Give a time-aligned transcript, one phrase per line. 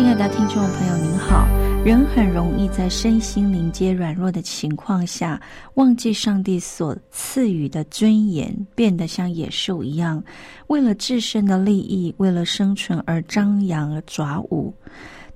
[0.00, 1.46] 亲爱的听众朋友，您好。
[1.84, 5.38] 人很容易在身心灵皆软弱的情况下，
[5.74, 10.24] 忘记上帝所赐予的尊严，变得像野兽一样，
[10.68, 14.74] 为了自身的利益，为了生存而张扬而爪舞。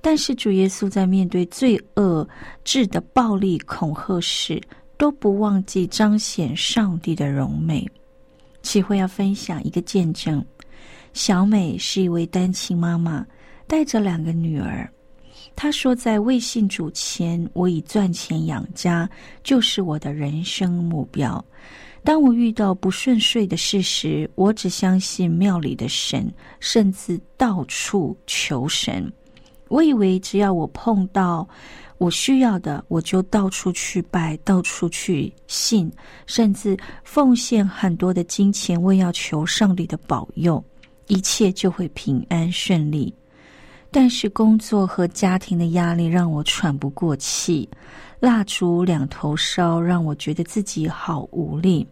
[0.01, 2.27] 但是主耶稣在面对罪恶
[2.63, 4.59] 质的暴力恐吓时，
[4.97, 7.87] 都不忘记彰显上帝的荣美。
[8.63, 10.43] 启会要分享一个见证：
[11.13, 13.23] 小美是一位单亲妈妈，
[13.67, 14.89] 带着两个女儿。
[15.55, 19.09] 他说：“在未信主前，我以赚钱养家
[19.43, 21.43] 就是我的人生目标。
[22.03, 29.11] 当我遇到不顺遂的事时，我只相信庙里的神，甚至到处求神。
[29.69, 31.47] 我以为只要我碰到
[31.97, 35.91] 我需要的，我就到处去拜，到处去信，
[36.27, 40.63] 甚至奉献很多的金钱，为要求上帝的保佑，
[41.07, 43.13] 一切就会平安顺利。”
[43.97, 47.69] 但是工作和家庭的压力让我喘不过气，
[48.19, 51.87] 蜡烛两头烧，让我觉得自己好无力。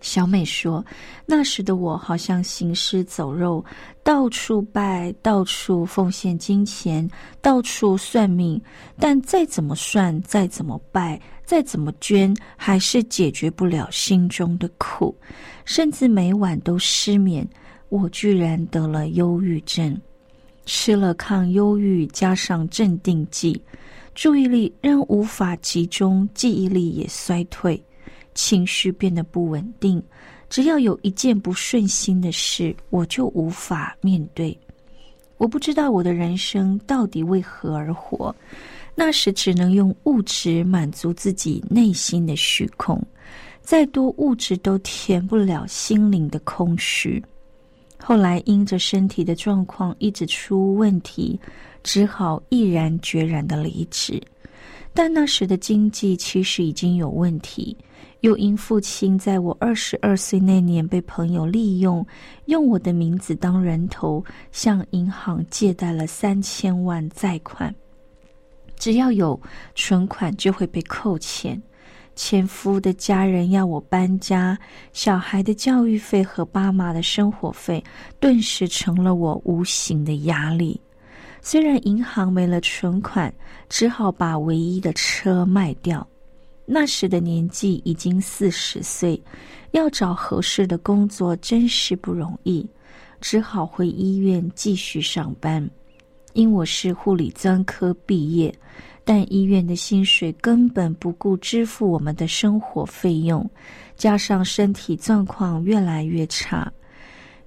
[0.00, 0.82] 小美说
[1.26, 3.62] ：“那时的我好像行尸走肉，
[4.02, 7.06] 到处拜，到处奉献金钱，
[7.42, 8.58] 到处算命，
[8.98, 15.14] 但再怎么算，再怎么拜，再怎么捐，还是解决不了心中的苦，
[15.66, 17.46] 甚至每晚都失眠。
[17.90, 19.94] 我居然得了忧郁症。”
[20.66, 23.58] 吃了抗忧郁加上镇定剂，
[24.14, 27.82] 注意力仍无法集中，记忆力也衰退，
[28.34, 30.02] 情绪变得不稳定。
[30.50, 34.56] 只要有一件不顺心的事，我就无法面对。
[35.38, 38.34] 我不知道我的人生到底为何而活。
[38.94, 43.00] 那时只能用物质满足自己内心的虚空，
[43.60, 47.22] 再多物质都填不了心灵的空虚。
[48.08, 51.36] 后来因着身体的状况一直出问题，
[51.82, 54.22] 只好毅然决然的离职。
[54.94, 57.76] 但那时的经济其实已经有问题，
[58.20, 62.06] 又因父亲在我二十二岁那年被朋友利用，
[62.44, 67.74] 用我的名字当人头，向银行借贷了三千万债款，
[68.78, 69.38] 只要有
[69.74, 71.60] 存款就会被扣钱。
[72.16, 74.58] 前夫的家人要我搬家，
[74.94, 77.84] 小孩的教育费和爸妈的生活费，
[78.18, 80.80] 顿时成了我无形的压力。
[81.42, 83.32] 虽然银行没了存款，
[83.68, 86.04] 只好把唯一的车卖掉。
[86.64, 89.22] 那时的年纪已经四十岁，
[89.72, 92.66] 要找合适的工作真是不容易，
[93.20, 95.70] 只好回医院继续上班。
[96.32, 98.52] 因我是护理专科毕业。
[99.08, 103.48] 但医院的薪水根本不顾支付我们的生活费用，
[103.96, 106.68] 加上身体状况越来越差，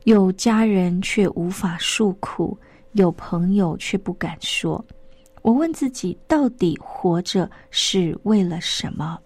[0.06, 2.58] 有家人却无法诉苦，
[2.94, 4.84] 有朋友却不敢说。
[5.42, 9.20] 我问自己，到底活着是为了什么？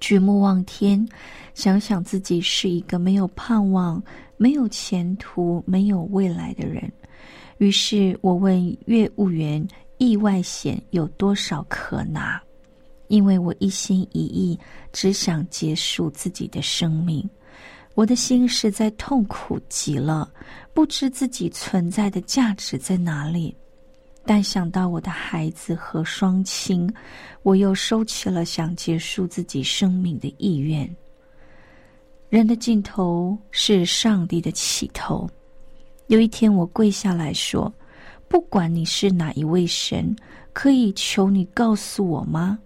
[0.00, 1.08] 举目望天，
[1.54, 4.02] 想想自己是一个没有盼望、
[4.36, 6.82] 没有前途、没有未来的人。
[7.58, 9.64] 于是我问业务员。
[9.98, 12.42] 意外险有多少可拿？
[13.08, 14.58] 因为我一心一意
[14.90, 17.28] 只想结束自己的生命，
[17.94, 20.32] 我的心实在痛苦极了，
[20.72, 23.54] 不知自己存在的价值在哪里。
[24.24, 26.90] 但想到我的孩子和双亲，
[27.42, 30.88] 我又收起了想结束自己生命的意愿。
[32.30, 35.28] 人的尽头是上帝的起头。
[36.06, 37.70] 有一天，我跪下来说。
[38.32, 40.16] 不管你是哪一位神，
[40.54, 42.58] 可以求你告诉我吗？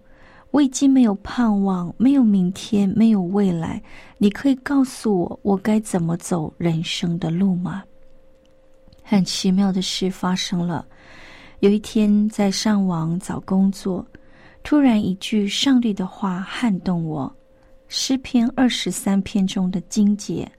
[0.51, 3.83] 我已经没有盼望，没有明天，没有未来。
[4.17, 7.83] 你可以告诉我，我该怎么走人生的路吗？
[9.03, 10.87] 很奇妙的事发生了。
[11.59, 14.07] 有一天在上网找工作，
[14.63, 17.29] 突然一句上帝的话撼动我：
[17.89, 20.49] 诗篇二十三篇中的经节。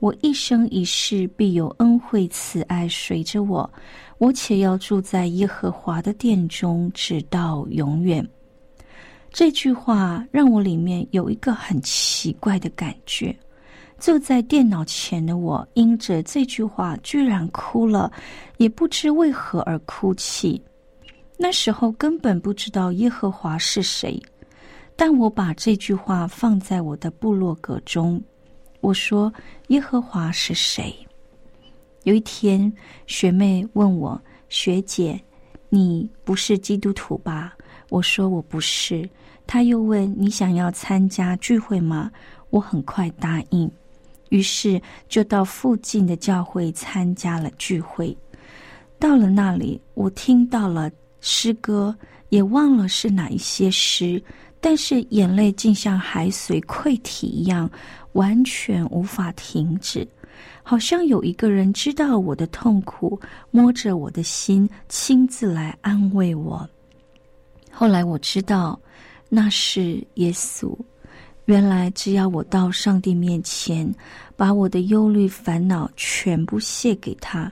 [0.00, 3.68] 我一生一世必有恩惠慈爱随着我，
[4.18, 8.26] 我且要住在耶和华的殿中，直到永远。
[9.30, 13.34] 这句话让我里面有一个很奇怪的感觉。
[13.98, 18.10] 坐在电脑前的我，因着这句话居然哭了，
[18.56, 20.60] 也不知为何而哭泣。
[21.36, 24.20] 那时候根本不知道耶和华是谁，
[24.96, 28.22] 但我把这句话放在我的部落格中。
[28.80, 29.32] 我说
[29.68, 30.94] ：“耶和华是谁？”
[32.04, 32.72] 有一天，
[33.06, 35.20] 学妹问我：“学姐，
[35.68, 37.54] 你不是基督徒吧？”
[37.90, 39.08] 我说：“我不是。”
[39.46, 42.10] 她又问：“你想要参加聚会吗？”
[42.50, 43.70] 我很快答应，
[44.30, 48.16] 于是就到附近的教会参加了聚会。
[48.98, 50.90] 到了那里，我听到了
[51.20, 51.94] 诗歌，
[52.30, 54.22] 也忘了是哪一些诗，
[54.60, 57.70] 但是眼泪竟像海水溃堤一样。
[58.12, 60.08] 完全无法停止，
[60.68, 63.18] 好像有一个人知道我的痛苦，
[63.50, 66.68] 摸着我的心，亲自来安慰我。
[67.70, 68.78] 后来我知道，
[69.30, 70.76] 那是耶稣。
[71.46, 73.90] 原来只要我到上帝面前，
[74.36, 77.50] 把我的忧虑烦恼全部卸给他，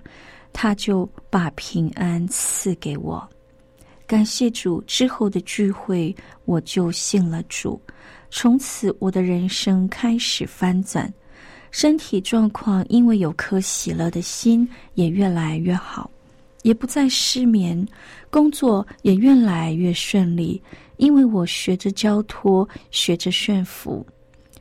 [0.52, 3.26] 他就把平安赐给我。
[4.06, 6.14] 感谢主，之后的聚会
[6.44, 7.80] 我就信了主。
[8.30, 11.10] 从此，我的人生开始翻转，
[11.78, 16.10] 身体状况因为有颗喜乐的心也越来越好，
[16.62, 17.86] 也不再失眠，
[18.30, 20.58] 工作也越来越顺利，
[20.96, 24.06] 因为我学着交托，学着顺服。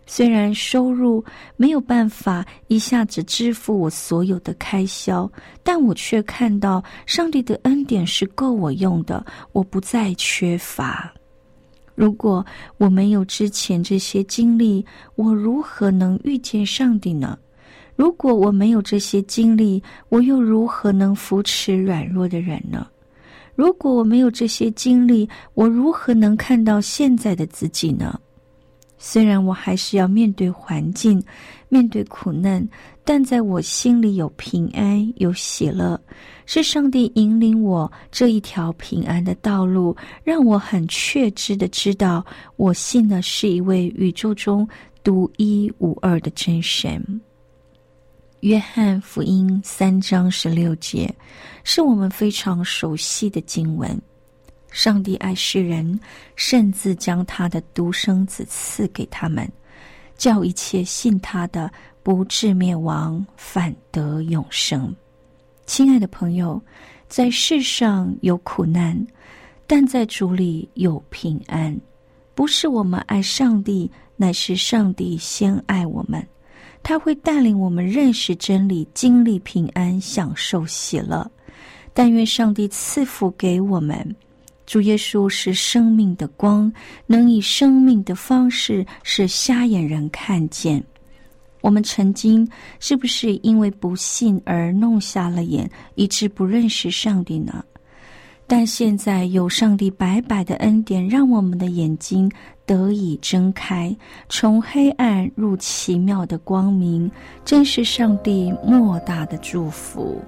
[0.06, 1.24] 虽然收入
[1.56, 5.32] 没有办法一下子支付我所有的开销，
[5.64, 11.14] 但我却看到上帝的恩典是够我用的，我不再缺乏。
[11.96, 12.46] 如果
[12.78, 17.38] 我没有之前这些经历，我如何能遇见上帝呢？
[17.96, 22.86] 如果我没有这些经历，我又如何能扶持软弱的人呢？
[23.56, 28.20] 如果我没有这些经历，我如何能看到现在的自己呢？
[28.98, 31.24] 虽然我还是要面对环境，
[31.70, 32.68] 面对苦难，
[33.06, 36.00] 但在我心里有平安，有喜乐。
[36.48, 42.25] 是上帝引领我这一条平安的道路，让我很确知的知道，
[42.56, 44.68] 我信的是一位宇宙中
[45.04, 47.04] 独一无二的真神。
[48.42, 51.12] 约翰福音三章十六节，
[51.63, 54.00] 是我们非常熟悉的经文。
[54.69, 56.00] 上帝爱世人，
[56.36, 59.51] 甚至将他的独生子赐给他们，
[60.16, 61.72] 叫一切信他的
[62.06, 64.96] 不至灭亡，反得永生。
[65.66, 66.62] 亲爱的朋友，
[67.07, 68.96] 在世上有苦难，
[69.66, 71.75] 但在主里有平安。
[72.36, 76.24] 不是我们爱上帝，乃是上帝先爱我们。
[76.84, 81.28] 他会带领我们认识真理，经历平安，享受喜乐。
[81.92, 84.16] 但愿上帝赐福给我们。
[84.68, 86.72] 主耶稣是生命的光，
[87.08, 90.84] 能以生命的方式使瞎眼人看见。
[91.66, 92.48] 我们曾经
[92.80, 97.66] 是不是因为不信而弄瞎了眼，以致不认识上帝呢？
[98.46, 102.32] 但现在有上帝白白的恩典，让我们的眼睛
[102.68, 103.98] 得以睁开，
[104.30, 107.10] 从黑暗入奇妙的光明，
[107.44, 110.22] 真是上帝莫大的祝福。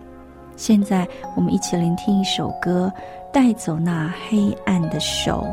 [0.55, 2.91] 现在我们一起聆听一首歌，
[3.31, 5.45] 带走那黑暗的手。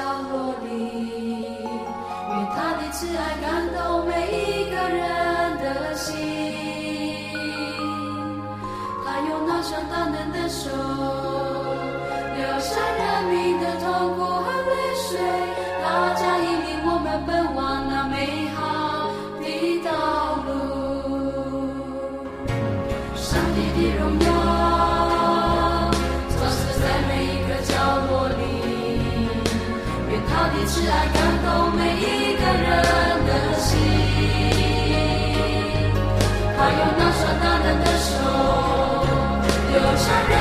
[0.00, 0.70] 角落里，
[2.30, 5.04] 愿他的慈爱感动每一个人
[5.58, 6.16] 的心，
[9.04, 10.70] 他用那双大能的手，
[12.34, 14.29] 留下人民的痛苦。
[30.72, 32.70] 是爱感动每一个人
[33.26, 33.66] 的心。
[36.56, 38.08] 他用那双大胆的手
[39.72, 40.32] 流着热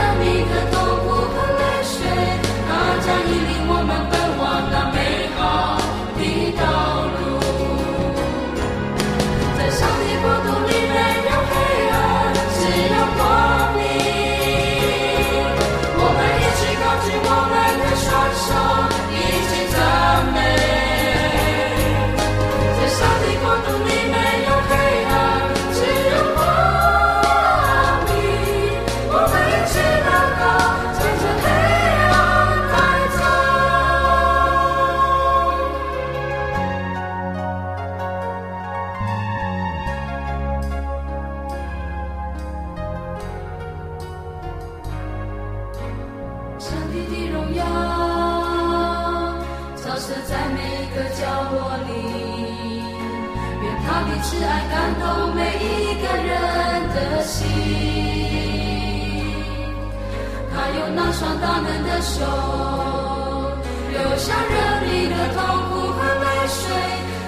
[64.20, 66.68] 流下人的痛苦和泪水，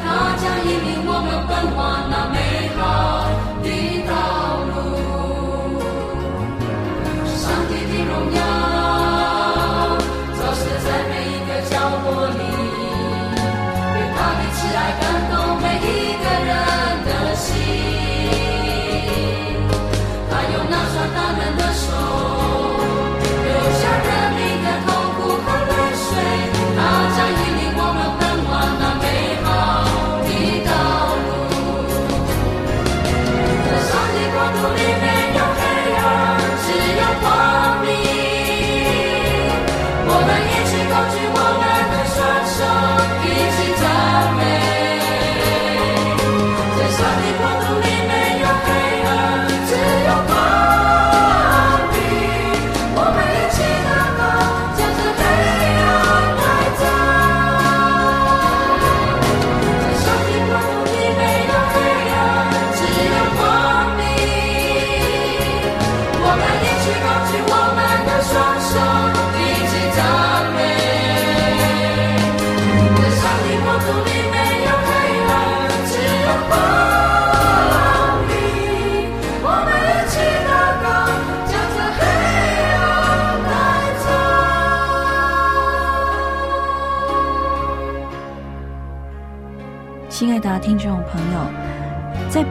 [0.04, 1.80] 它将引领我们奔往
[2.12, 2.36] 那美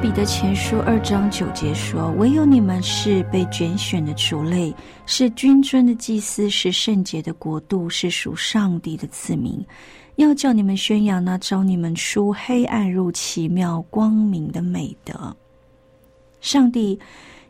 [0.03, 9.63] 彼得前书二章九节说：“唯有你们是被拣选的族类，是君尊的祭司，是圣洁的国度，是属上帝的子民。
[10.17, 15.37] 要叫你们宣扬那招你们出黑暗入奇妙光明的美德。”
[16.41, 16.99] 上帝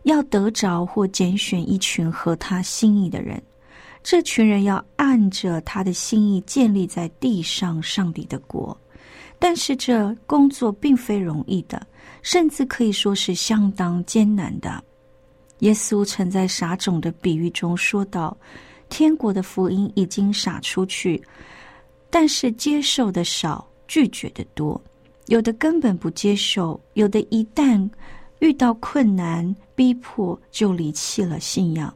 [0.02, 3.40] 要得着或拣选一群合他心意的人，
[4.02, 8.76] 这群人要按着他的心意建立在地上上帝的国。
[9.38, 11.80] 但是这工作并非容易的，
[12.22, 14.82] 甚至可以说是相当艰难的。
[15.60, 18.36] 耶稣曾在撒种的比喻中说道
[18.88, 21.22] ：“天国的福音已经撒出去，
[22.08, 24.80] 但是接受的少，拒绝的多。
[25.26, 27.88] 有的根本不接受，有的一旦
[28.38, 31.94] 遇到困难逼迫，就离弃了信仰。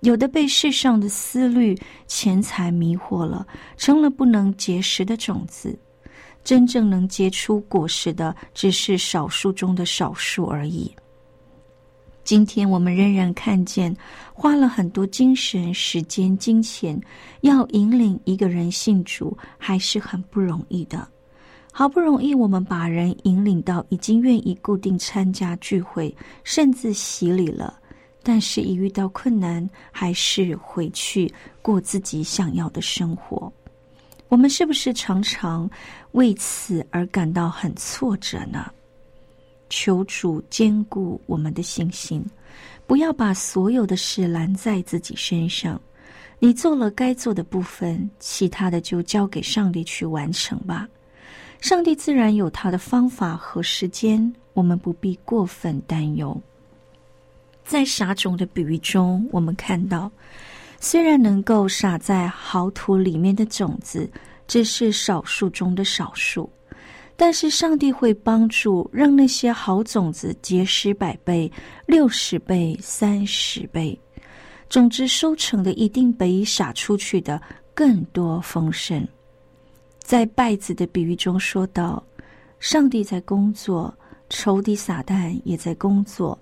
[0.00, 3.46] 有的被世上的思虑、钱财迷惑了，
[3.76, 5.76] 成了不能结实的种子。”
[6.48, 10.90] 真正能结出果实的，只是少数中的少数而已。
[12.24, 13.94] 今天我们仍然看见，
[14.32, 16.98] 花了很多精神、时间、金钱，
[17.42, 21.06] 要引领一个人信主，还是很不容易的。
[21.70, 27.78] 好不容易我们把人引领到已经愿意固定参加聚会，甚至洗礼了，
[28.22, 33.52] 但是一遇到困难，还是回去过自己想要的生活。
[34.28, 35.68] 我们是不是常常
[36.12, 38.70] 为此而感到很挫折呢？
[39.70, 42.24] 求主坚固我们的信心，
[42.86, 45.80] 不要把所有的事揽在自己身上。
[46.38, 50.88] 你做了该做的部分，其他的就交给上帝去完成吧。
[51.60, 56.40] 上帝自然有他的方法和时间，我们不必过分担忧。
[57.64, 60.10] 在撒种的比喻中，我们看到。
[60.80, 64.08] 虽然能够撒在好土里面的种子
[64.46, 66.48] 只是少数中的少数，
[67.16, 71.50] 但是上帝会帮助让那些好种子结实百倍、
[71.84, 73.98] 六十倍、三十倍，
[74.70, 77.42] 总之收成的一定比撒出去的
[77.74, 79.06] 更多丰盛。
[79.98, 82.02] 在稗子的比喻中说到，
[82.60, 83.92] 上帝在工作，
[84.30, 86.38] 仇敌撒旦也在工作，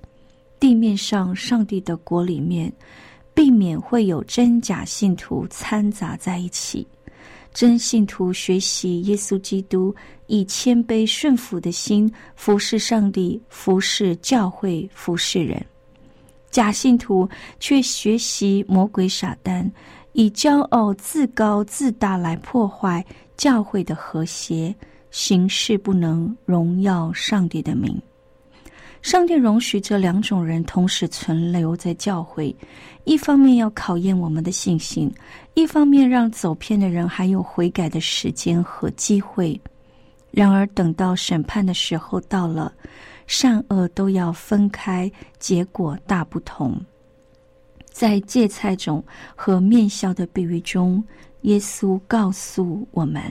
[0.61, 2.73] 地面上上帝的国里面。
[3.37, 6.87] 避免会有真假信徒掺杂在一起，
[7.53, 9.95] 真信徒学习耶稣基督，
[10.27, 15.61] 以谦卑顺服的心服侍上帝、服侍教会、服侍人；
[16.51, 17.29] 假信徒
[17.61, 19.71] 却学习魔鬼撒旦，
[20.15, 23.05] 以骄傲、自高、自大来破坏
[23.37, 24.75] 教会的和谐，
[25.11, 28.01] 行事不能荣耀上帝的名。
[29.07, 32.53] 上帝容许这两种人同时存留在教会，
[33.05, 35.09] 一方面要考验我们的信心，
[35.55, 39.61] 一方面让走偏的人还有悔改的时间和机会。
[40.33, 42.73] 然而，等到审判的时候到了，
[43.29, 45.09] 善恶都要分开，
[45.39, 46.77] 结果大不同。
[47.85, 49.01] 在芥菜种
[49.37, 51.01] 和面笑的比喻中，
[51.43, 53.23] 耶稣告诉我们：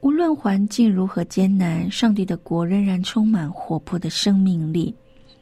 [0.00, 4.94] 无论环境如何艰难，上帝的国仍然充满活泼的生命力。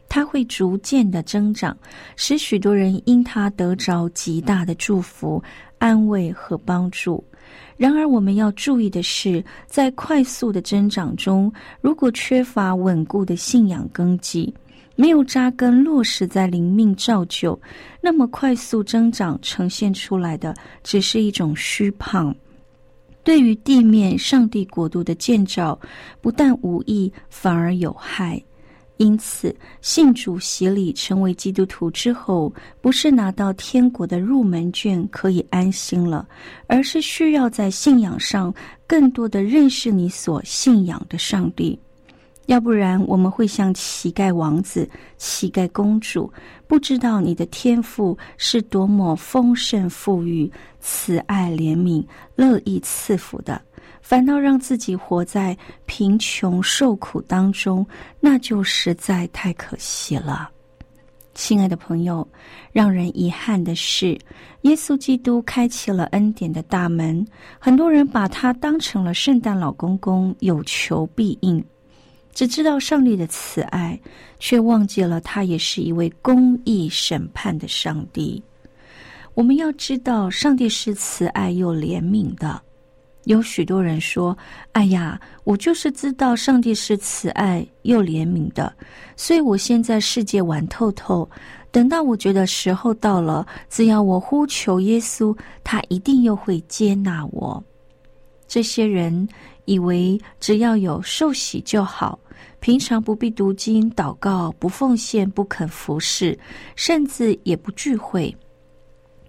[0.08, 1.76] 它会逐渐的增长，
[2.16, 5.40] 使许多人因它得着极大的祝福、
[5.78, 7.22] 安慰和帮助。
[7.76, 14.52] 然而，我们要注意的是，在快速的增长中，如果缺乏稳固的信仰根基，
[14.96, 17.58] 没有扎根落实在灵命造就，
[18.00, 22.34] 那么快速增长呈现出来的只是一种虚胖。
[23.28, 25.78] 对于地面上帝国度的建造，
[26.22, 28.42] 不但无益，反而有害。
[28.96, 36.26] 因此，信主洗礼成为基督徒之后，不是拿到天国的入门券可以安心了，
[36.68, 38.52] 而是需要在信仰上
[38.86, 41.78] 更多的认识你所信仰的上帝。
[42.48, 44.88] 要不然，我们会像乞丐王子、
[45.18, 46.32] 乞丐公主，
[46.66, 50.50] 不知道你的天赋是多么丰盛、富裕、
[50.80, 52.02] 慈爱、怜悯、
[52.34, 53.60] 乐意赐福的。
[54.00, 57.86] 反倒让自己活在贫穷受苦当中，
[58.18, 60.48] 那就实在太可惜了。
[61.34, 62.26] 亲爱的朋友，
[62.72, 64.18] 让人遗憾的是，
[64.62, 67.22] 耶稣基督开启了恩典的大门，
[67.58, 71.62] 很多人把他当成了圣诞老公公，有求必应，
[72.38, 73.98] 只知道上帝的慈爱，
[74.38, 78.40] 却忘记了他也是一位公义审判的上帝。
[79.34, 82.62] 我们要知道，上帝是慈爱又怜悯的。
[83.24, 84.38] 有许多人说
[84.70, 88.72] ：“哎呀，我就是知道上帝是慈爱又怜悯的，
[89.16, 91.28] 所以我先在世界玩透透。
[91.72, 97.60] 等到我觉得时候到了，只要我呼求耶稣，他一定又会接纳我。”
[98.46, 99.28] 这些人
[99.68, 102.18] 以为只要有受洗就好，
[102.58, 106.36] 平常不必读经、祷告、不奉献、不肯服侍，
[106.74, 108.34] 甚至也不聚会。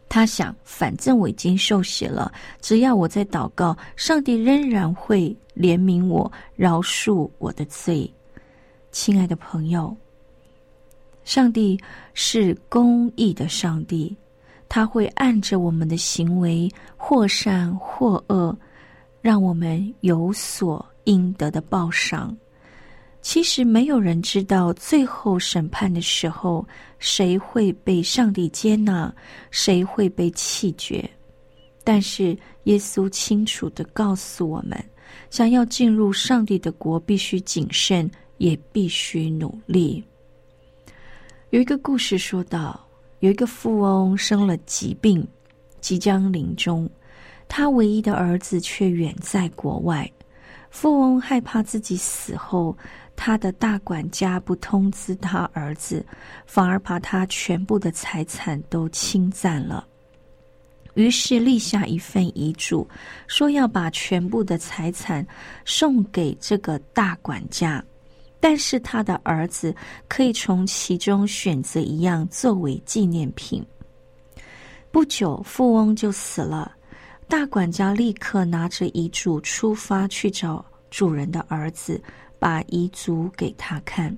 [0.08, 8.10] 他想，反正我已经受洗了，只要我在祷告，上帝仍然会怜悯我，饶恕我的罪。
[8.94, 9.96] 亲爱的朋友，
[11.26, 11.78] 上帝
[12.14, 14.16] 是公义的上帝，
[14.70, 18.58] 他会按着我们的行为，或善或恶，
[19.22, 22.36] 让我们有所应得的报赏。
[23.22, 26.66] 其实没有人知道最后审判的时候，
[27.00, 29.14] 谁会被上帝接纳，
[29.52, 31.08] 谁会被弃绝。
[31.84, 34.82] 但是耶稣清楚的告诉我们，
[35.30, 40.02] 想要进入上帝的国，必须谨慎，也必须努力。
[41.50, 42.80] 有一个故事说到，
[43.20, 45.28] 有一个富翁生了疾病，
[45.82, 46.90] 即将临终，
[47.50, 50.10] 他唯一的儿子却远在国外。
[50.70, 52.74] 富翁害怕自己死后。
[53.22, 56.06] 他的大管家不通知他儿子，
[56.46, 59.86] 反而把他全部的财产都侵占了。
[60.94, 62.88] 于是立下一份遗嘱，
[63.28, 65.28] 说要把全部的财产
[65.66, 67.84] 送给这个大管家，
[68.40, 69.76] 但是他的儿子
[70.08, 73.62] 可以从其中选择一样作为纪念品。
[74.92, 76.72] 不久，富翁就死了，
[77.30, 82.02] 大管家立刻拿着遗嘱出发去找主人的儿子。
[82.42, 84.18] 把遗嘱给他看，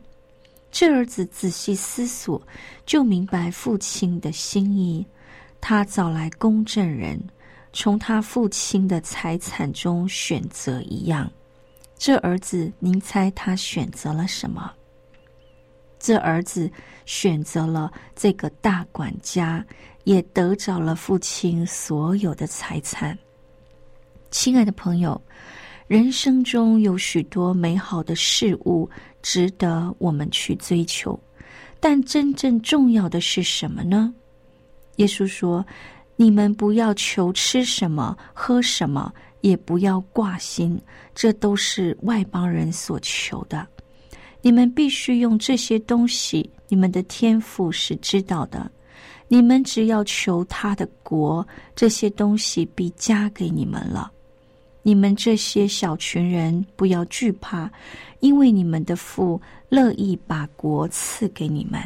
[0.69, 2.39] 这儿子仔细思索，
[2.85, 5.03] 就明白父亲的心意。
[5.59, 7.19] 他找来公证人，
[7.73, 11.27] 从他父亲的财产中选择一样。
[11.97, 14.71] 这儿子，您猜他选择了什么？
[16.01, 16.69] 这儿子
[17.05, 19.65] 选择了这个大管家，
[20.03, 23.17] 也得着了父亲所有的财产。
[24.31, 25.21] 亲爱的朋友。
[25.87, 28.89] 人生中有许多美好的事物
[29.21, 31.19] 值得我们去追求，
[31.81, 34.13] 但真正重要的是什么呢？
[34.95, 35.65] 耶稣说
[36.15, 40.81] ：“你们不要求吃什么、喝什么，也不要挂心，
[41.13, 43.67] 这都是外邦人所求的。
[44.41, 48.69] 你们必须用这些东西，你们的天赋是知道的。
[49.27, 54.11] 你们只要求他的国，这些东西必加给你们了。”
[54.83, 57.71] 你们这些小群人不要惧怕，
[58.19, 61.79] 因为你们的父乐意把国赐给你们。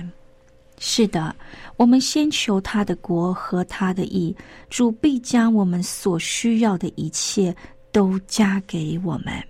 [0.80, 1.36] 是的，
[1.76, 4.34] 我们先求他的国和他的义，
[4.70, 7.54] 主必将我们所需要的一切
[7.91, 9.44] 都加给我们。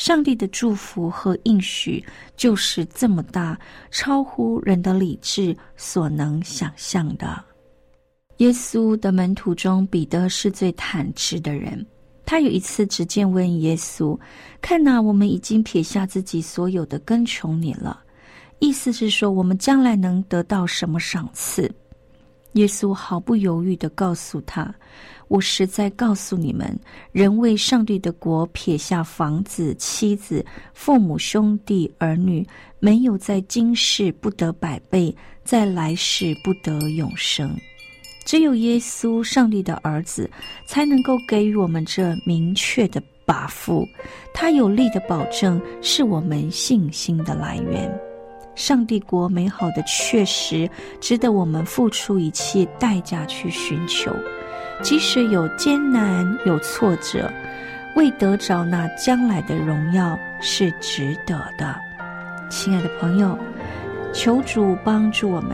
[0.00, 2.02] 上帝的祝福和应许
[2.34, 3.60] 就是这么大，
[3.90, 7.44] 超乎人的理智所能想象的。
[8.38, 11.86] 耶稣的门徒中，彼得是最坦直的人。
[12.24, 14.18] 他有一次直接问耶稣
[14.62, 18.02] ：“看呐，我们已经撇下自己所有的跟从你了。”
[18.58, 21.70] 意思是说，我们将来能得到什么赏赐？
[22.54, 24.74] 耶稣毫不犹豫的告诉他
[25.30, 26.76] ：“我实在告诉你们，
[27.12, 32.44] 人为上帝的国撇下房子、妻子、父母、兄弟、儿女，
[32.80, 35.14] 没有在今世不得百倍，
[35.44, 37.56] 在来世不得永生。
[38.24, 40.28] 只有耶稣，上帝的儿子，
[40.66, 43.86] 才能够给予我们这明确的答复。
[44.34, 47.88] 他有力的保证，是我们信心的来源。”
[48.56, 50.68] 上帝国美好的确实
[51.00, 54.12] 值得我们付出一切代价去寻求，
[54.82, 57.30] 即使有艰难有挫折，
[57.94, 61.78] 为得着那将来的荣耀是值得的。
[62.48, 63.38] 亲爱的朋友，
[64.12, 65.52] 求主帮助我们，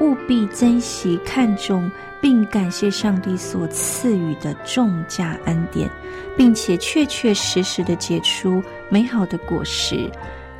[0.00, 5.90] 务必珍惜、看重并感谢上帝所赐予的重价恩典，
[6.36, 10.10] 并且确确实实的结出美好的果实。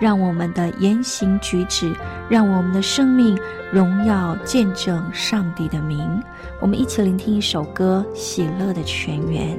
[0.01, 1.95] 让我们的言行举止，
[2.29, 3.39] 让我们的生命
[3.71, 6.21] 荣耀见证上帝的名。
[6.61, 9.57] 我们一起聆听一首歌《喜乐的泉源》。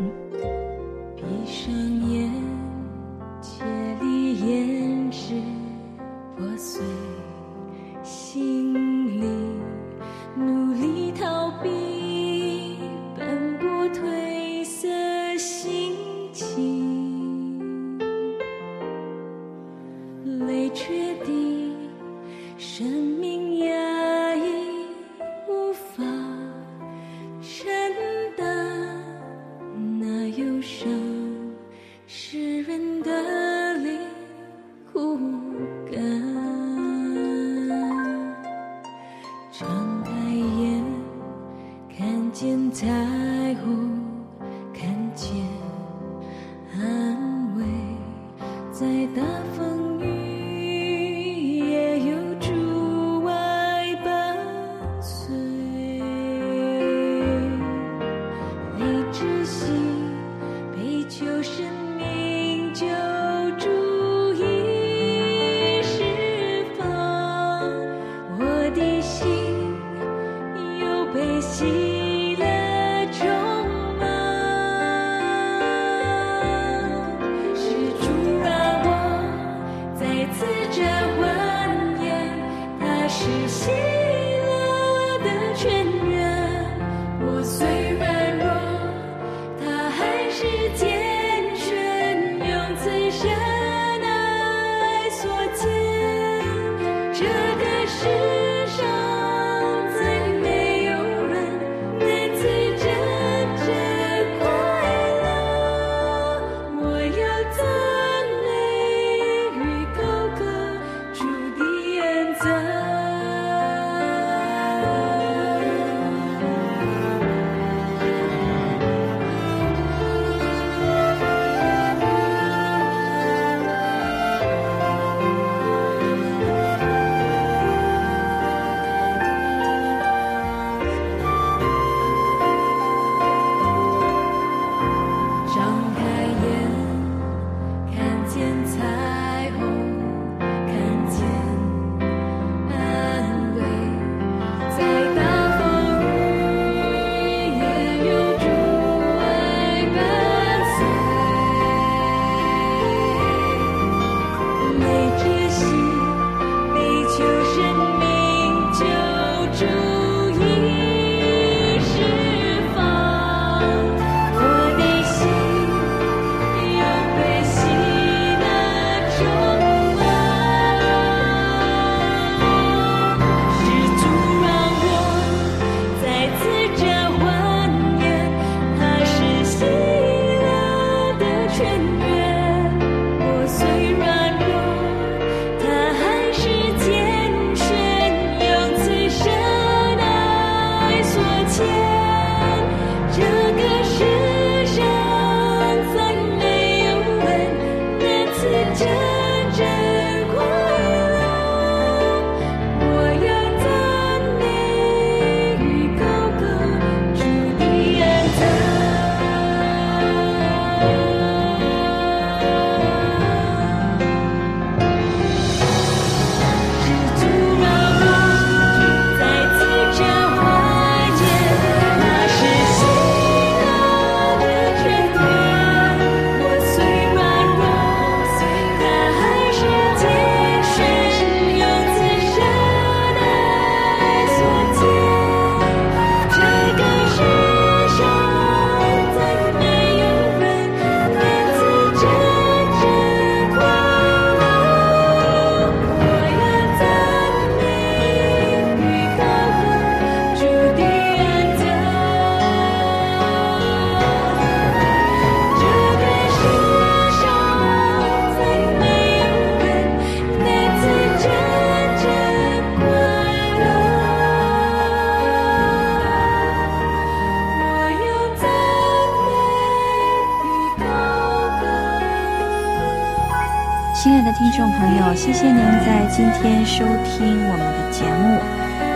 [274.01, 278.41] 亲爱的听众朋友，谢谢您在今天收听我们的节目。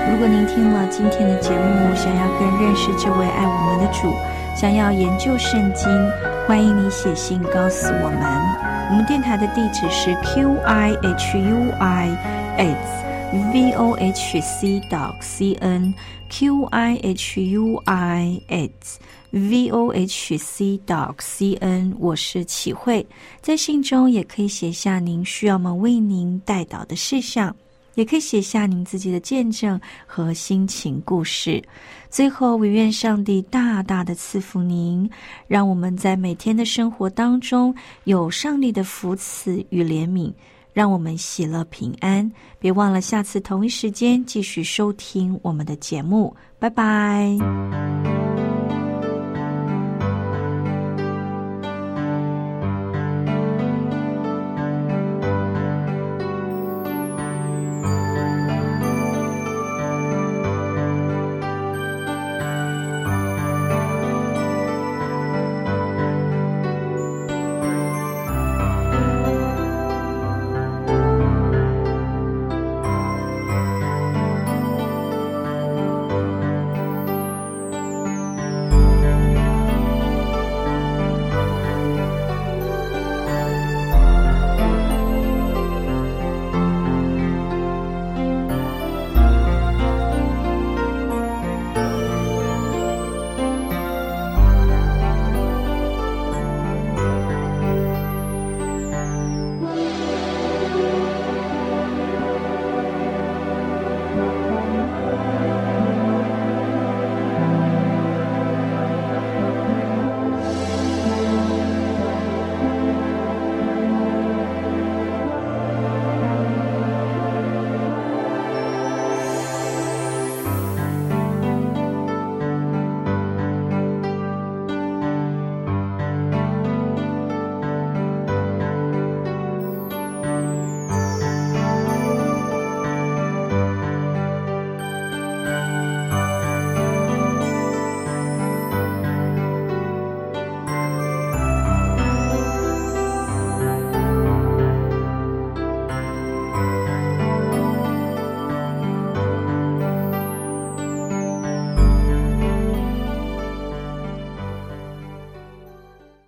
[0.10, 4.12] 如果您听了今天的节目，想要更认识这位爱我们的主，
[4.56, 5.88] 想要研究圣经，
[6.48, 8.20] 欢迎你写信告诉我们。
[8.90, 12.10] 我们电台的地址是 q i h u i
[12.58, 15.94] h v o h c dot c n
[16.30, 19.00] q i h u i h
[19.32, 21.96] v o h c dot c n。
[22.00, 23.06] 我是启慧，
[23.42, 27.56] 在信中也可以写下您需要我们为您带导的事项。
[27.96, 31.64] 也可以写下您自己的见证和心情故事。
[32.10, 35.10] 最后，我愿上帝大大的赐福您，
[35.48, 40.34] 让我们在每天的生活当中有上帝的福赐与怜悯，
[40.76, 42.30] 让我们喜乐平安。
[42.60, 46.36] 别忘了下次同一时间继续收听我们的节目。
[46.60, 48.15] 拜拜。